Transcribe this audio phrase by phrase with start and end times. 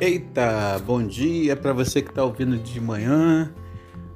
[0.00, 3.52] Eita, bom dia para você que está ouvindo de manhã,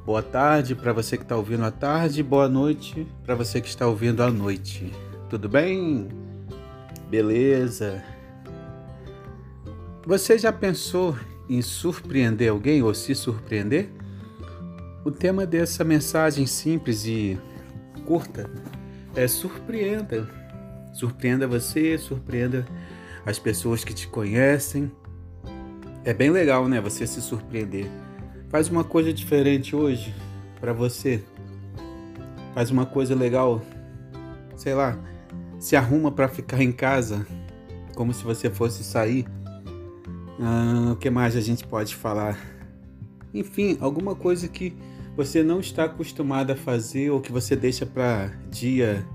[0.07, 3.89] boa tarde para você que está ouvindo à tarde, boa noite para você que está
[3.89, 4.93] ouvindo à noite.
[5.29, 6.07] Tudo bem?
[7.11, 8.01] Beleza?
[10.07, 11.19] Você já pensou
[11.49, 13.91] em surpreender alguém ou se surpreender?
[15.05, 17.37] O tema dessa mensagem simples e
[18.07, 18.49] curta
[19.17, 20.31] é surpreenda.
[20.95, 22.65] Surpreenda você, surpreenda
[23.27, 24.89] as pessoas que te conhecem
[26.05, 26.81] é bem legal, né?
[26.81, 27.87] Você se surpreender.
[28.49, 30.15] Faz uma coisa diferente hoje
[30.61, 31.23] para você.
[32.55, 33.63] Faz uma coisa legal.
[34.57, 34.99] Sei lá,
[35.59, 37.27] se arruma para ficar em casa,
[37.95, 39.27] como se você fosse sair.
[40.41, 42.39] Ah, o que mais a gente pode falar?
[43.33, 44.77] Enfim, alguma coisa que
[45.17, 49.07] você não está acostumado a fazer ou que você deixa para dia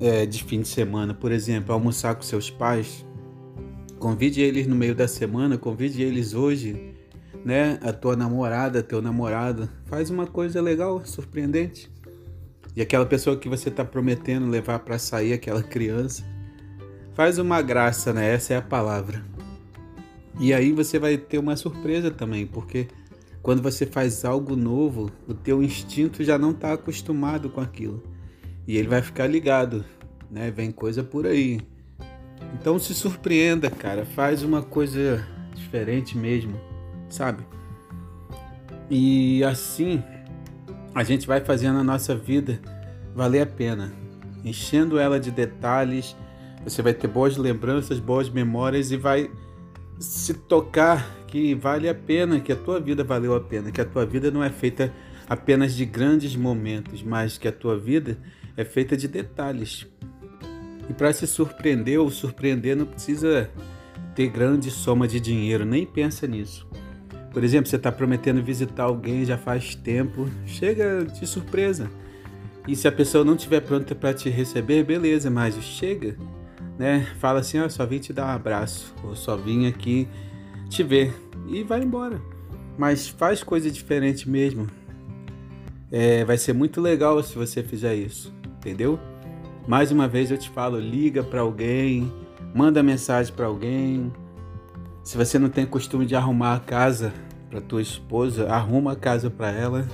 [0.00, 3.04] é, de fim de semana, por exemplo, almoçar com seus pais
[4.02, 6.92] Convide eles no meio da semana, convide eles hoje,
[7.44, 7.78] né?
[7.80, 9.68] A tua namorada, teu namorado.
[9.84, 11.88] Faz uma coisa legal, surpreendente.
[12.74, 16.24] E aquela pessoa que você está prometendo levar para sair, aquela criança,
[17.14, 18.34] faz uma graça, né?
[18.34, 19.24] Essa é a palavra.
[20.40, 22.88] E aí você vai ter uma surpresa também, porque
[23.40, 28.02] quando você faz algo novo, o teu instinto já não está acostumado com aquilo.
[28.66, 29.84] E ele vai ficar ligado,
[30.28, 30.50] né?
[30.50, 31.60] Vem coisa por aí.
[32.52, 34.04] Então se surpreenda, cara.
[34.04, 36.60] Faz uma coisa diferente mesmo,
[37.08, 37.44] sabe?
[38.90, 40.02] E assim
[40.94, 42.60] a gente vai fazendo a nossa vida
[43.14, 43.92] valer a pena,
[44.44, 46.16] enchendo ela de detalhes.
[46.64, 49.30] Você vai ter boas lembranças, boas memórias e vai
[49.98, 53.84] se tocar que vale a pena, que a tua vida valeu a pena, que a
[53.84, 54.92] tua vida não é feita
[55.26, 58.18] apenas de grandes momentos, mas que a tua vida
[58.56, 59.86] é feita de detalhes.
[60.92, 63.50] E para se surpreender ou surpreender não precisa
[64.14, 66.68] ter grande soma de dinheiro, nem pensa nisso.
[67.32, 71.90] Por exemplo, você está prometendo visitar alguém já faz tempo, chega de surpresa.
[72.68, 76.14] E se a pessoa não estiver pronta para te receber, beleza, mas chega,
[76.78, 77.08] né?
[77.18, 80.06] Fala assim, ó, oh, só vim te dar um abraço, ou só vim aqui
[80.68, 81.10] te ver
[81.48, 82.20] e vai embora.
[82.76, 84.66] Mas faz coisa diferente mesmo.
[85.90, 89.00] É, vai ser muito legal se você fizer isso, entendeu?
[89.66, 92.12] Mais uma vez eu te falo, liga para alguém,
[92.52, 94.12] manda mensagem para alguém.
[95.04, 97.12] Se você não tem costume de arrumar a casa
[97.48, 99.86] para tua esposa, arruma a casa para ela.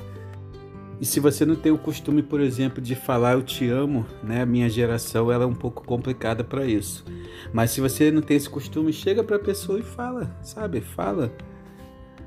[1.00, 4.42] E se você não tem o costume, por exemplo, de falar eu te amo, né?
[4.42, 7.04] A minha geração ela é um pouco complicada para isso.
[7.52, 10.80] Mas se você não tem esse costume, chega para a pessoa e fala, sabe?
[10.80, 11.32] Fala.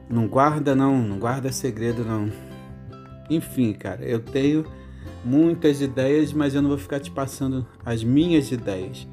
[0.09, 2.31] Não guarda não, não guarda segredo não.
[3.29, 4.65] Enfim, cara, eu tenho
[5.23, 9.07] muitas ideias, mas eu não vou ficar te passando as minhas ideias.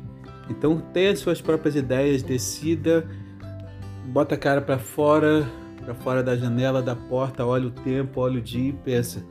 [0.50, 3.08] Então tenha suas próprias ideias, decida,
[4.06, 5.46] bota a cara para fora,
[5.84, 9.24] para fora da janela, da porta, olha o tempo, olha o dia e pensa: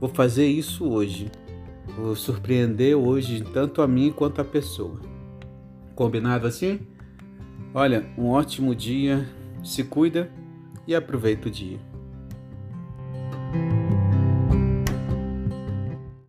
[0.00, 1.30] vou fazer isso hoje.
[1.98, 5.00] Vou surpreender hoje tanto a mim quanto a pessoa.
[5.94, 6.80] Combinado assim?
[7.74, 9.28] Olha, um ótimo dia,
[9.62, 10.30] se cuida
[10.86, 11.78] e aproveita o dia.